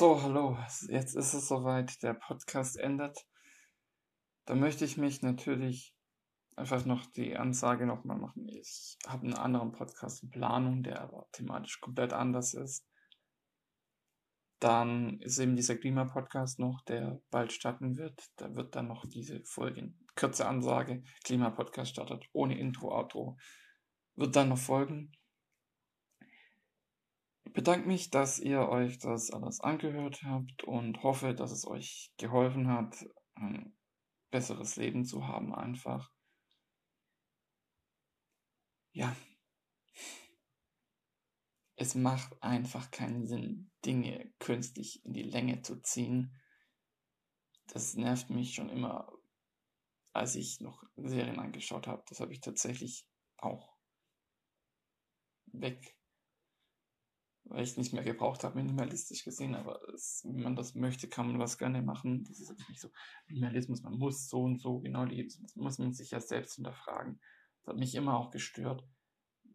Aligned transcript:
So, 0.00 0.22
hallo, 0.22 0.56
jetzt 0.88 1.14
ist 1.14 1.34
es 1.34 1.46
soweit, 1.46 2.02
der 2.02 2.14
Podcast 2.14 2.78
endet. 2.78 3.26
Da 4.46 4.54
möchte 4.54 4.86
ich 4.86 4.96
mich 4.96 5.20
natürlich 5.20 5.94
einfach 6.56 6.86
noch 6.86 7.04
die 7.04 7.36
Ansage 7.36 7.84
nochmal 7.84 8.16
machen. 8.16 8.48
Ich 8.48 8.96
habe 9.06 9.24
einen 9.24 9.34
anderen 9.34 9.72
Podcast 9.72 10.22
in 10.22 10.30
Planung, 10.30 10.82
der 10.82 11.02
aber 11.02 11.28
thematisch 11.32 11.82
komplett 11.82 12.14
anders 12.14 12.54
ist. 12.54 12.86
Dann 14.58 15.20
ist 15.20 15.38
eben 15.38 15.54
dieser 15.54 15.76
Klimapodcast 15.76 16.60
noch, 16.60 16.80
der 16.86 17.20
bald 17.30 17.52
starten 17.52 17.98
wird. 17.98 18.24
Da 18.36 18.54
wird 18.54 18.76
dann 18.76 18.88
noch 18.88 19.04
diese 19.04 19.44
Folge, 19.44 19.80
in 19.80 19.98
kürze 20.14 20.46
Ansage, 20.46 21.02
Klimapodcast 21.24 21.90
startet, 21.90 22.24
ohne 22.32 22.58
Intro, 22.58 22.90
Outro, 22.90 23.36
wird 24.16 24.34
dann 24.34 24.48
noch 24.48 24.56
folgen. 24.56 25.12
Ich 27.50 27.54
bedanke 27.54 27.88
mich, 27.88 28.10
dass 28.10 28.38
ihr 28.38 28.68
euch 28.68 29.00
das 29.00 29.32
alles 29.32 29.58
angehört 29.58 30.22
habt 30.22 30.62
und 30.62 31.02
hoffe, 31.02 31.34
dass 31.34 31.50
es 31.50 31.66
euch 31.66 32.12
geholfen 32.16 32.68
hat, 32.68 33.04
ein 33.34 33.76
besseres 34.30 34.76
Leben 34.76 35.04
zu 35.04 35.26
haben 35.26 35.52
einfach. 35.52 36.12
Ja. 38.92 39.16
Es 41.74 41.96
macht 41.96 42.40
einfach 42.40 42.92
keinen 42.92 43.26
Sinn, 43.26 43.72
Dinge 43.84 44.32
künstlich 44.38 45.04
in 45.04 45.12
die 45.12 45.24
Länge 45.24 45.60
zu 45.62 45.82
ziehen. 45.82 46.40
Das 47.66 47.94
nervt 47.94 48.30
mich 48.30 48.54
schon 48.54 48.68
immer, 48.68 49.12
als 50.12 50.36
ich 50.36 50.60
noch 50.60 50.84
Serien 50.94 51.40
angeschaut 51.40 51.88
habe. 51.88 52.04
Das 52.06 52.20
habe 52.20 52.32
ich 52.32 52.40
tatsächlich 52.40 53.08
auch 53.38 53.76
weg 55.46 55.99
weil 57.50 57.64
ich 57.64 57.70
es 57.70 57.76
nicht 57.76 57.92
mehr 57.92 58.04
gebraucht 58.04 58.44
habe, 58.44 58.56
minimalistisch 58.56 59.24
gesehen, 59.24 59.56
aber 59.56 59.80
es, 59.92 60.22
wenn 60.24 60.42
man 60.42 60.56
das 60.56 60.76
möchte, 60.76 61.08
kann 61.08 61.26
man 61.26 61.40
was 61.40 61.58
gerne 61.58 61.82
machen. 61.82 62.24
Das 62.24 62.38
ist 62.38 62.52
nicht 62.68 62.80
so 62.80 62.88
Minimalismus, 63.26 63.82
man 63.82 63.98
muss 63.98 64.28
so 64.28 64.42
und 64.42 64.60
so 64.60 64.80
genau 64.80 65.04
leben, 65.04 65.28
das 65.42 65.56
muss 65.56 65.78
man 65.78 65.92
sich 65.92 66.12
ja 66.12 66.20
selbst 66.20 66.54
hinterfragen. 66.54 67.20
Das 67.60 67.72
hat 67.72 67.76
mich 67.76 67.94
immer 67.96 68.16
auch 68.16 68.30
gestört, 68.30 68.84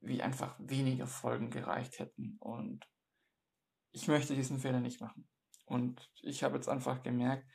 wie 0.00 0.20
einfach 0.20 0.58
weniger 0.58 1.06
Folgen 1.06 1.50
gereicht 1.50 2.00
hätten 2.00 2.36
und 2.40 2.84
ich 3.92 4.08
möchte 4.08 4.34
diesen 4.34 4.58
Fehler 4.58 4.80
nicht 4.80 5.00
machen. 5.00 5.28
Und 5.64 6.10
ich 6.22 6.42
habe 6.42 6.56
jetzt 6.56 6.68
einfach 6.68 7.02
gemerkt, 7.02 7.48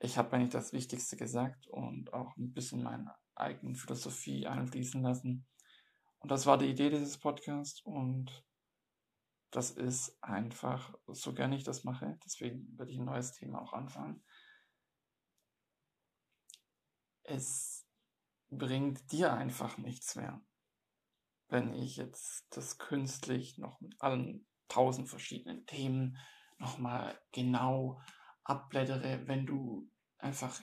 ich 0.00 0.18
habe 0.18 0.32
eigentlich 0.32 0.50
das 0.50 0.72
Wichtigste 0.72 1.16
gesagt 1.16 1.66
und 1.68 2.12
auch 2.12 2.36
ein 2.36 2.52
bisschen 2.52 2.82
meine 2.82 3.14
eigene 3.34 3.74
Philosophie 3.74 4.46
einfließen 4.46 5.02
lassen. 5.02 5.46
Und 6.18 6.30
das 6.30 6.46
war 6.46 6.58
die 6.58 6.66
Idee 6.68 6.90
dieses 6.90 7.18
Podcasts 7.18 7.80
und 7.82 8.44
das 9.50 9.70
ist 9.70 10.22
einfach, 10.22 10.94
so 11.06 11.34
gerne 11.34 11.56
ich 11.56 11.64
das 11.64 11.84
mache, 11.84 12.18
deswegen 12.24 12.76
werde 12.78 12.92
ich 12.92 12.98
ein 12.98 13.06
neues 13.06 13.32
Thema 13.32 13.62
auch 13.62 13.72
anfangen. 13.72 14.22
Es 17.22 17.86
bringt 18.50 19.10
dir 19.12 19.32
einfach 19.32 19.78
nichts 19.78 20.16
mehr, 20.16 20.40
wenn 21.48 21.72
ich 21.74 21.96
jetzt 21.96 22.46
das 22.50 22.78
künstlich 22.78 23.58
noch 23.58 23.80
mit 23.80 24.00
allen 24.00 24.46
tausend 24.68 25.08
verschiedenen 25.08 25.66
Themen 25.66 26.18
nochmal 26.58 27.18
genau 27.32 28.00
abblättere, 28.44 29.26
wenn 29.26 29.46
du 29.46 29.90
einfach 30.18 30.62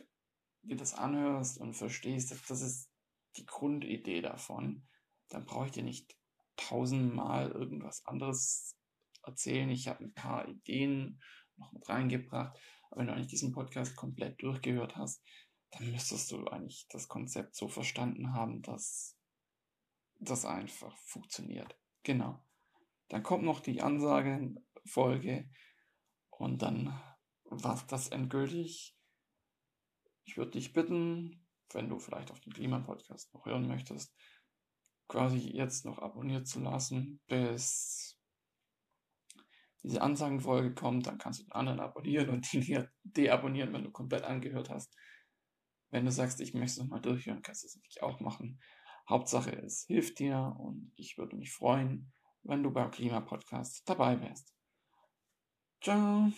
dir 0.62 0.76
das 0.76 0.94
anhörst 0.94 1.60
und 1.60 1.74
verstehst, 1.74 2.36
das 2.50 2.62
ist 2.62 2.92
die 3.38 3.46
Grundidee 3.46 4.22
davon, 4.22 4.88
dann 5.30 5.46
brauche 5.46 5.68
ich 5.68 5.72
dir 5.72 5.84
nicht 5.84 6.16
tausendmal 6.56 7.52
irgendwas 7.52 8.06
anderes 8.06 8.76
erzählen. 9.26 9.70
Ich 9.70 9.88
habe 9.88 10.04
ein 10.04 10.14
paar 10.14 10.48
Ideen 10.48 11.22
noch 11.58 11.72
mit 11.72 11.88
reingebracht. 11.88 12.58
Aber 12.90 13.02
wenn 13.02 13.08
du 13.08 13.14
eigentlich 13.14 13.28
diesen 13.28 13.52
Podcast 13.52 13.96
komplett 13.96 14.42
durchgehört 14.42 14.96
hast, 14.96 15.24
dann 15.72 15.92
müsstest 15.92 16.32
du 16.32 16.46
eigentlich 16.48 16.88
das 16.90 17.08
Konzept 17.08 17.56
so 17.56 17.68
verstanden 17.68 18.34
haben, 18.34 18.62
dass 18.62 19.18
das 20.20 20.46
einfach 20.46 20.96
funktioniert. 20.98 21.78
Genau. 22.04 22.44
Dann 23.10 23.24
kommt 23.24 23.44
noch 23.44 23.60
die 23.60 23.82
Ansagenfolge 23.82 25.50
und 26.30 26.62
dann 26.62 26.88
war 27.44 27.84
das 27.88 28.10
endgültig. 28.10 28.98
Ich 30.24 30.38
würde 30.38 30.52
dich 30.52 30.74
bitten, 30.74 31.46
wenn 31.72 31.90
du 31.90 32.00
vielleicht 32.00 32.32
auf 32.32 32.40
den 32.40 32.54
Klimapodcast 32.54 33.34
noch 33.34 33.46
hören 33.46 33.68
möchtest, 33.68 34.16
quasi 35.08 35.38
jetzt 35.38 35.86
noch 35.86 36.00
abonniert 36.00 36.48
zu 36.48 36.60
lassen, 36.60 37.22
bis 37.28 38.15
diese 39.86 40.02
Ansagenfolge 40.02 40.74
kommt, 40.74 41.06
dann 41.06 41.20
kannst 41.20 41.40
du 41.40 41.44
den 41.44 41.52
anderen 41.52 41.80
abonnieren 41.80 42.30
und 42.30 42.52
den 42.52 42.88
deabonnieren, 43.04 43.72
wenn 43.72 43.84
du 43.84 43.92
komplett 43.92 44.24
angehört 44.24 44.70
hast. 44.70 44.96
Wenn 45.92 46.06
du 46.06 46.12
sagst, 46.12 46.42
ich 46.42 46.54
möchte 46.54 46.72
es 46.72 46.78
nochmal 46.80 47.02
durchhören, 47.02 47.44
kannst 47.44 47.64
du 47.64 47.68
es 47.68 47.76
natürlich 47.76 48.02
auch 48.02 48.20
machen. 48.20 48.60
Hauptsache, 49.08 49.52
es 49.52 49.86
hilft 49.86 50.18
dir 50.18 50.56
und 50.60 50.92
ich 50.96 51.18
würde 51.18 51.36
mich 51.36 51.52
freuen, 51.52 52.12
wenn 52.42 52.64
du 52.64 52.72
beim 52.72 52.90
Klimapodcast 52.90 53.88
dabei 53.88 54.20
wärst. 54.20 54.54
Ciao. 55.82 56.32